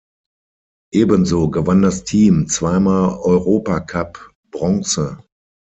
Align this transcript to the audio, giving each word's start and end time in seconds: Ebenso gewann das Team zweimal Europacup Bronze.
Ebenso 0.91 1.51
gewann 1.51 1.83
das 1.83 2.03
Team 2.05 2.47
zweimal 2.47 3.19
Europacup 3.19 4.31
Bronze. 4.49 5.23